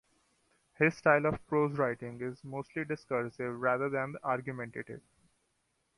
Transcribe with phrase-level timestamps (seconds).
[0.79, 5.03] His style of prose writing is mostly discursive rather than argumentative.